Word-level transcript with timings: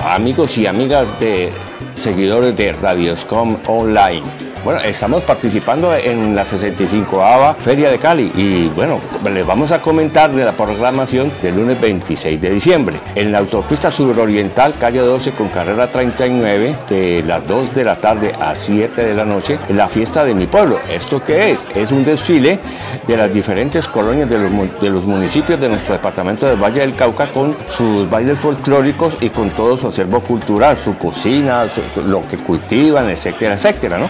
Amigos 0.00 0.56
y 0.58 0.66
amigas 0.66 1.20
de 1.20 1.50
seguidores 1.94 2.56
de 2.56 2.72
Radioscom 2.72 3.58
Online. 3.66 4.51
Bueno, 4.64 4.80
estamos 4.80 5.24
participando 5.24 5.92
en 5.96 6.36
la 6.36 6.44
65ava 6.44 7.56
Feria 7.56 7.90
de 7.90 7.98
Cali 7.98 8.30
y 8.36 8.68
bueno, 8.68 9.00
les 9.32 9.44
vamos 9.44 9.72
a 9.72 9.82
comentar 9.82 10.30
de 10.32 10.44
la 10.44 10.52
programación 10.52 11.32
del 11.42 11.56
lunes 11.56 11.80
26 11.80 12.40
de 12.40 12.50
diciembre. 12.50 13.00
En 13.16 13.32
la 13.32 13.38
autopista 13.38 13.90
suroriental, 13.90 14.74
calle 14.78 15.00
12 15.00 15.32
con 15.32 15.48
carrera 15.48 15.88
39, 15.88 16.76
de 16.88 17.24
las 17.26 17.44
2 17.44 17.74
de 17.74 17.84
la 17.84 17.96
tarde 17.96 18.36
a 18.38 18.54
7 18.54 19.04
de 19.04 19.14
la 19.14 19.24
noche, 19.24 19.58
la 19.70 19.88
fiesta 19.88 20.24
de 20.24 20.32
mi 20.32 20.46
pueblo. 20.46 20.78
¿Esto 20.88 21.20
qué 21.24 21.50
es? 21.50 21.66
Es 21.74 21.90
un 21.90 22.04
desfile 22.04 22.60
de 23.08 23.16
las 23.16 23.34
diferentes 23.34 23.88
colonias 23.88 24.30
de 24.30 24.38
los, 24.38 24.80
de 24.80 24.90
los 24.90 25.04
municipios 25.04 25.60
de 25.60 25.70
nuestro 25.70 25.94
departamento 25.94 26.46
del 26.46 26.62
Valle 26.62 26.82
del 26.82 26.94
Cauca 26.94 27.32
con 27.32 27.56
sus 27.68 28.08
bailes 28.08 28.38
folclóricos 28.38 29.16
y 29.20 29.30
con 29.30 29.50
todo 29.50 29.76
su 29.76 29.88
acervo 29.88 30.20
cultural, 30.20 30.76
su 30.76 30.96
cocina, 30.96 31.64
lo 32.06 32.22
que 32.28 32.36
cultivan, 32.36 33.10
etcétera, 33.10 33.54
etcétera, 33.54 33.98
¿no? 33.98 34.08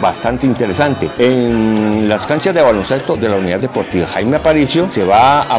Bastante 0.00 0.46
interesante. 0.46 1.08
En 1.18 2.08
las 2.08 2.26
canchas 2.26 2.54
de 2.54 2.60
baloncesto 2.60 3.16
de 3.16 3.28
la 3.28 3.36
Unidad 3.36 3.60
Deportiva 3.60 4.06
Jaime 4.06 4.36
Aparicio 4.36 4.90
se 4.90 5.04
va 5.04 5.42
a, 5.42 5.58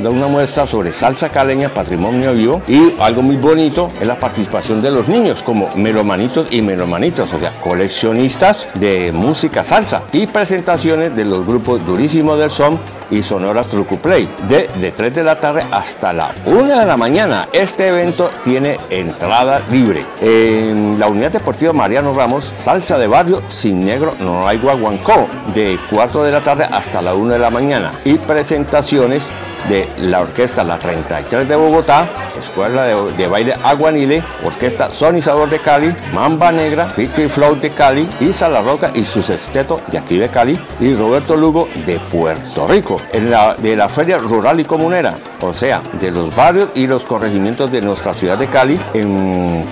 dar 0.00 0.12
una 0.12 0.26
muestra 0.26 0.66
sobre 0.66 0.92
salsa 0.92 1.28
caleña, 1.28 1.68
patrimonio 1.68 2.32
vivo 2.32 2.62
y 2.68 2.94
algo 3.00 3.22
muy 3.22 3.36
bonito 3.36 3.90
es 4.00 4.06
la 4.06 4.18
participación 4.18 4.82
de 4.82 4.90
los 4.90 5.08
niños 5.08 5.42
como 5.42 5.74
melomanitos 5.74 6.48
y 6.50 6.62
melomanitos, 6.62 7.32
o 7.32 7.38
sea, 7.38 7.52
coleccionistas 7.62 8.68
de 8.74 9.12
música 9.12 9.62
salsa 9.62 10.02
y 10.12 10.26
presentaciones 10.26 11.14
de 11.14 11.24
los 11.24 11.46
grupos 11.46 11.84
Durísimo 11.84 12.36
del 12.36 12.50
Son 12.50 12.78
y 13.10 13.22
Sonora 13.22 13.62
Truco 13.62 13.96
Play 13.96 14.28
de, 14.48 14.68
de 14.80 14.92
3 14.92 15.14
de 15.14 15.24
la 15.24 15.36
tarde 15.36 15.64
hasta 15.70 16.12
la 16.12 16.34
1 16.44 16.78
de 16.78 16.86
la 16.86 16.96
mañana. 16.96 17.48
Este 17.52 17.88
evento 17.88 18.30
tiene 18.44 18.78
entrada 18.90 19.60
libre. 19.70 20.04
En 20.20 20.98
la 20.98 21.06
Unidad 21.06 21.32
Deportiva 21.32 21.72
Mariano 21.72 22.12
Ramos, 22.12 22.52
salsa 22.54 22.98
de 22.98 23.06
barrio 23.06 23.42
sin 23.48 23.84
negro 23.84 24.14
no 24.20 24.46
hay 24.46 24.58
guaguancó 24.58 25.28
de 25.54 25.78
4 25.90 26.24
de 26.24 26.32
la 26.32 26.40
tarde 26.40 26.66
hasta 26.70 27.00
la 27.02 27.14
1 27.14 27.34
de 27.34 27.38
la 27.38 27.50
mañana. 27.50 27.92
Y 28.04 28.18
presentaciones 28.18 29.30
de 29.68 29.88
la 29.98 30.20
Orquesta 30.20 30.62
La 30.62 30.78
33 30.78 31.48
de 31.48 31.56
Bogotá, 31.56 32.08
Escuela 32.38 32.84
de, 32.84 33.26
Baile 33.26 33.54
Aguanile, 33.64 34.22
Orquesta 34.44 34.90
Sonizador 34.90 35.48
de 35.50 35.58
Cali, 35.60 35.94
Mamba 36.12 36.52
Negra, 36.52 36.88
Fico 36.88 37.28
Flow 37.28 37.56
de 37.56 37.70
Cali, 37.70 38.08
Isa 38.20 38.48
La 38.48 38.62
Roca 38.62 38.90
y 38.94 39.02
su 39.02 39.22
sexteto 39.22 39.80
de 39.88 39.98
aquí 39.98 40.18
de 40.18 40.28
Cali 40.28 40.58
y 40.80 40.94
Roberto 40.94 41.36
Lugo 41.36 41.68
de 41.84 41.98
Puerto 41.98 42.66
Rico, 42.68 43.00
en 43.12 43.30
la, 43.30 43.54
de 43.54 43.74
la 43.74 43.88
Feria 43.88 44.18
Rural 44.18 44.60
y 44.60 44.64
Comunera, 44.64 45.18
o 45.40 45.52
sea, 45.52 45.82
de 46.00 46.10
los 46.10 46.34
barrios 46.34 46.70
y 46.74 46.86
los 46.86 47.04
corregimientos 47.04 47.70
de 47.72 47.80
nuestra 47.80 48.14
ciudad 48.14 48.38
de 48.38 48.48
Cali, 48.48 48.78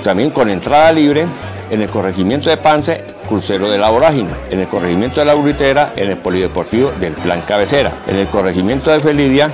también 0.02 0.30
con 0.30 0.50
entrada 0.50 0.90
libre 0.92 1.26
en 1.70 1.82
el 1.82 1.90
corregimiento 1.90 2.50
de 2.50 2.56
Pance 2.56 3.13
Crucero 3.24 3.70
de 3.70 3.78
la 3.78 3.90
Vorágine, 3.90 4.30
en 4.50 4.60
el 4.60 4.68
corregimiento 4.68 5.20
de 5.20 5.26
la 5.26 5.36
Urritera, 5.36 5.92
en 5.96 6.10
el 6.10 6.16
Polideportivo 6.18 6.92
del 6.92 7.14
Plan 7.14 7.42
Cabecera, 7.42 7.92
en 8.06 8.16
el 8.16 8.26
corregimiento 8.28 8.90
de 8.90 9.00
Felidia, 9.00 9.52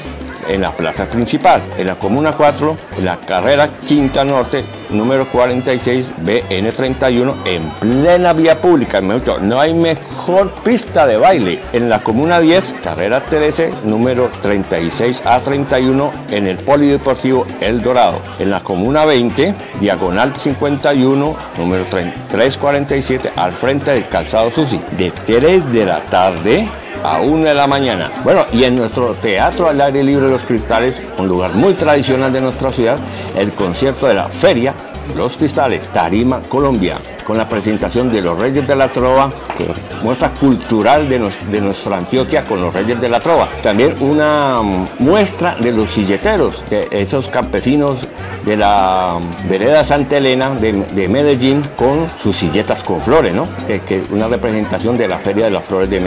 en 0.54 0.62
la 0.62 0.72
plaza 0.72 1.06
principal, 1.06 1.62
en 1.78 1.86
la 1.86 1.98
Comuna 1.98 2.32
4, 2.32 2.76
en 2.98 3.04
la 3.04 3.16
carrera 3.20 3.68
Quinta 3.86 4.24
Norte, 4.24 4.64
número 4.90 5.26
46 5.26 6.12
BN31, 6.22 7.34
en 7.44 7.62
plena 7.80 8.32
vía 8.32 8.60
pública. 8.60 9.00
No 9.00 9.60
hay 9.60 9.74
mejor 9.74 10.50
pista 10.62 11.06
de 11.06 11.16
baile. 11.16 11.60
En 11.72 11.88
la 11.88 12.02
Comuna 12.02 12.40
10, 12.40 12.76
carrera 12.82 13.24
13, 13.24 13.70
número 13.84 14.30
36 14.42 15.22
a 15.24 15.40
31, 15.40 16.10
en 16.30 16.46
el 16.46 16.56
Polideportivo 16.58 17.46
El 17.60 17.80
Dorado. 17.80 18.20
En 18.38 18.50
la 18.50 18.60
Comuna 18.60 19.04
20, 19.04 19.54
diagonal 19.80 20.34
51, 20.36 21.36
número 21.58 21.84
347, 21.84 23.32
al 23.36 23.52
frente 23.52 23.92
del 23.92 24.08
calzado 24.08 24.50
Susi, 24.50 24.80
de 24.96 25.10
3 25.10 25.72
de 25.72 25.84
la 25.84 26.02
tarde 26.02 26.68
a 27.02 27.20
1 27.20 27.44
de 27.44 27.54
la 27.54 27.66
mañana. 27.66 28.10
Bueno, 28.24 28.46
y 28.52 28.64
en 28.64 28.74
nuestro 28.74 29.14
Teatro 29.14 29.68
al 29.68 29.80
Aire 29.80 30.02
Libre 30.02 30.28
los 30.28 30.42
Cristales, 30.42 31.02
un 31.18 31.28
lugar 31.28 31.54
muy 31.54 31.74
tradicional 31.74 32.32
de 32.32 32.40
nuestra 32.40 32.72
ciudad, 32.72 32.98
el 33.36 33.52
concierto 33.52 34.06
de 34.06 34.14
la 34.14 34.28
Feria 34.28 34.74
Los 35.16 35.36
Cristales, 35.36 35.88
Tarima, 35.88 36.40
Colombia 36.42 36.98
con 37.30 37.38
la 37.38 37.46
presentación 37.48 38.08
de 38.08 38.22
los 38.22 38.36
Reyes 38.36 38.66
de 38.66 38.74
la 38.74 38.88
Trova, 38.88 39.30
que 39.56 39.68
muestra 40.02 40.34
cultural 40.34 41.08
de, 41.08 41.20
nuestra 41.60 41.98
Antioquia 41.98 42.44
con 42.44 42.60
los 42.60 42.74
Reyes 42.74 43.00
de 43.00 43.08
la 43.08 43.20
Trova. 43.20 43.48
También 43.62 43.94
una 44.00 44.60
mm, 44.60 44.88
muestra 44.98 45.54
de 45.54 45.70
los 45.70 45.90
silleteros, 45.90 46.64
esos 46.90 47.28
campesinos 47.28 48.08
de 48.44 48.56
la 48.56 49.20
mm, 49.20 49.48
vereda 49.48 49.84
Santa 49.84 50.16
Elena 50.16 50.56
de, 50.56 51.08
Medellín 51.08 51.62
con 51.76 52.10
sus 52.18 52.34
silletas 52.34 52.82
con 52.82 53.00
flores, 53.00 53.32
¿no? 53.32 53.46
Que, 53.68 54.02
una 54.10 54.26
representación 54.26 54.98
de 54.98 55.06
la 55.06 55.20
Feria 55.20 55.44
de 55.44 55.52
las 55.52 55.62
Flores 55.62 55.88
de, 55.88 56.00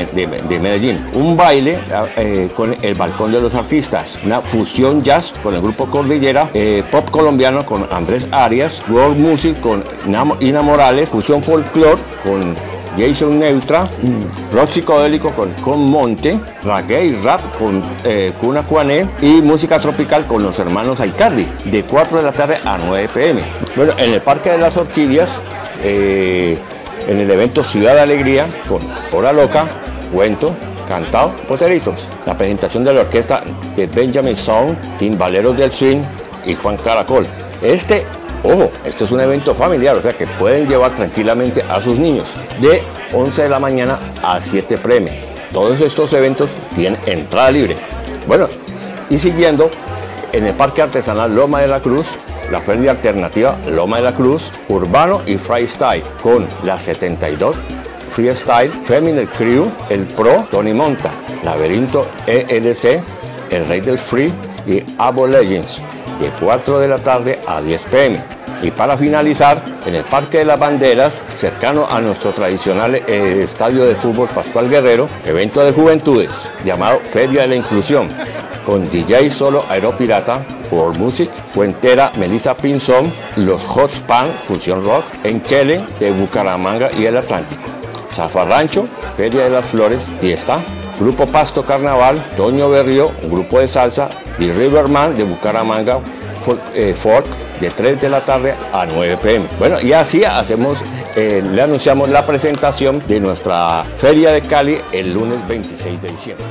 Medellín. 0.60 1.08
Un 1.14 1.38
baile 1.38 1.80
ah, 1.94 2.04
eh, 2.18 2.50
con 2.54 2.76
el 2.82 2.96
Balcón 2.96 3.32
de 3.32 3.40
los 3.40 3.56
Artistas, 3.56 4.20
una 4.26 4.42
fusión 4.42 5.02
jazz 5.02 5.34
con 5.42 5.56
el 5.56 5.62
grupo 5.62 5.86
Cordillera, 5.86 6.50
eh, 6.54 6.84
pop 6.92 7.10
colombiano 7.10 7.66
con 7.66 7.88
Andrés 7.92 8.28
Arias, 8.30 8.82
world 8.90 9.18
music 9.18 9.62
con 9.62 9.86
Ina 10.42 10.62
Morales, 10.62 11.13
fusión 11.14 11.44
folklore 11.44 12.02
con 12.26 12.56
Jason 12.98 13.38
Neutra, 13.38 13.84
rock 14.52 14.70
psicodélico 14.70 15.30
con, 15.36 15.54
con 15.64 15.80
Monte, 15.80 16.40
reggae 16.64 17.06
y 17.06 17.16
rap 17.22 17.40
con 17.60 17.84
eh, 18.04 18.34
Kuna 18.42 18.64
Kuane 18.64 19.08
y 19.22 19.44
música 19.44 19.78
tropical 19.78 20.26
con 20.26 20.42
los 20.42 20.58
hermanos 20.58 21.00
Aicardi, 21.00 21.48
de 21.66 21.84
4 21.84 22.18
de 22.18 22.24
la 22.24 22.32
tarde 22.32 22.58
a 22.66 22.80
9 22.80 23.10
pm. 23.14 23.44
Bueno, 23.76 23.94
en 23.96 24.12
el 24.12 24.22
Parque 24.22 24.50
de 24.50 24.58
las 24.58 24.76
Orquídeas, 24.76 25.38
eh, 25.84 26.58
en 27.08 27.20
el 27.20 27.30
evento 27.30 27.62
Ciudad 27.62 27.94
de 27.94 28.02
Alegría, 28.02 28.48
con 28.68 28.82
Hora 29.12 29.32
Loca, 29.32 29.68
Cuento, 30.12 30.56
Cantado, 30.88 31.36
Poteritos, 31.48 32.08
la 32.26 32.36
presentación 32.36 32.84
de 32.84 32.92
la 32.92 33.02
orquesta 33.02 33.44
de 33.76 33.86
Benjamin 33.86 34.36
Song, 34.36 34.72
Timbaleros 34.98 35.56
del 35.58 35.70
Swing 35.70 36.02
y 36.44 36.56
Juan 36.56 36.78
Caracol. 36.78 37.28
Este 37.62 38.04
Ojo, 38.44 38.72
esto 38.84 39.06
es 39.06 39.12
un 39.12 39.22
evento 39.22 39.56
familiar, 39.56 39.96
o 39.96 40.02
sea 40.02 40.12
que 40.12 40.28
pueden 40.28 40.68
llevar 40.68 40.94
tranquilamente 40.96 41.64
a 41.70 41.82
sus 41.82 41.98
niños 41.98 42.36
de 42.60 42.84
11 43.14 43.44
de 43.44 43.50
la 43.50 43.60
mañana 43.60 43.98
a 44.22 44.42
7 44.42 44.78
pm. 44.80 45.22
Todos 45.54 45.80
estos 45.80 46.12
eventos 46.12 46.50
tienen 46.76 47.00
entrada 47.06 47.52
libre. 47.52 47.78
Bueno, 48.28 48.50
y 49.10 49.18
siguiendo, 49.18 49.70
en 50.34 50.46
el 50.46 50.54
Parque 50.56 50.82
Artesanal 50.82 51.34
Loma 51.34 51.62
de 51.62 51.70
la 51.70 51.80
Cruz, 51.80 52.18
la 52.52 52.60
feria 52.60 52.92
alternativa 52.92 53.58
Loma 53.70 53.98
de 53.98 54.04
la 54.04 54.14
Cruz, 54.14 54.52
Urbano 54.68 55.22
y 55.26 55.38
Freestyle, 55.38 56.04
con 56.22 56.46
la 56.64 56.78
72 56.78 57.62
Freestyle, 58.12 58.72
Feminine 58.84 59.28
Crew, 59.28 59.72
el 59.90 60.06
Pro, 60.06 60.46
Tony 60.52 60.74
Monta, 60.74 61.12
Laberinto 61.44 62.06
ELC, 62.28 63.02
el 63.50 63.68
Rey 63.68 63.80
del 63.80 63.98
Free 63.98 64.32
y 64.68 64.84
Abo 64.98 65.28
Legends 65.28 65.82
de 66.24 66.32
4 66.40 66.80
de 66.80 66.88
la 66.88 66.98
tarde 66.98 67.40
a 67.46 67.62
10 67.62 67.86
pm. 67.88 68.24
Y 68.62 68.72
para 68.72 68.98
finalizar, 68.98 69.62
en 69.86 69.96
el 69.96 70.04
Parque 70.06 70.40
de 70.40 70.46
las 70.46 70.58
Banderas, 70.58 71.22
cercano 71.30 71.86
a 71.90 72.00
nuestro 72.00 72.32
tradicional 72.32 72.96
eh, 72.96 73.42
estadio 73.44 73.84
de 73.84 73.96
fútbol 73.96 74.30
Pascual 74.30 74.70
Guerrero, 74.70 75.10
evento 75.26 75.64
de 75.66 75.74
juventudes 75.74 76.50
llamado 76.64 77.00
Feria 77.12 77.42
de 77.42 77.48
la 77.50 77.56
Inclusión, 77.56 78.08
con 78.66 78.90
DJ 78.90 79.30
Solo 79.30 79.66
Aeropirata, 79.70 80.46
World 80.72 80.98
Music, 80.98 81.30
Fuentera, 81.52 82.12
Melissa 82.18 82.56
Pinzón, 82.56 83.12
los 83.36 83.62
Hot 83.64 83.92
Span, 83.92 84.28
Función 84.48 84.84
Rock, 84.86 85.04
Enkele 85.26 85.84
de 86.00 86.12
Bucaramanga 86.12 86.90
y 86.98 87.06
el 87.06 87.18
Atlántico. 87.18 87.62
Zafarrancho, 88.14 88.86
Feria 89.18 89.44
de 89.44 89.50
las 89.50 89.66
Flores, 89.66 90.10
Fiesta, 90.22 90.60
Grupo 91.04 91.26
Pasto 91.26 91.66
Carnaval, 91.66 92.30
Toño 92.38 92.70
Berrío, 92.70 93.12
un 93.24 93.30
grupo 93.30 93.60
de 93.60 93.68
salsa, 93.68 94.08
y 94.40 94.50
Riverman 94.50 95.14
de 95.14 95.26
Bucaramanga, 95.26 96.00
eh, 96.74 96.96
Fort, 96.98 97.28
de 97.60 97.70
3 97.72 98.00
de 98.00 98.10
la 98.10 98.22
tarde 98.22 98.56
a 98.72 98.86
9 98.86 99.18
pm. 99.22 99.46
Bueno, 99.60 99.82
y 99.82 99.92
así 99.92 100.24
hacemos, 100.24 100.82
eh, 101.18 101.44
le 101.46 101.62
anunciamos 101.62 102.08
la 102.08 102.26
presentación 102.26 103.04
de 103.06 103.20
nuestra 103.20 103.84
Feria 103.98 104.32
de 104.32 104.42
Cali 104.44 104.78
el 104.94 105.14
lunes 105.14 105.46
26 105.46 106.02
de 106.02 106.08
diciembre. 106.08 106.46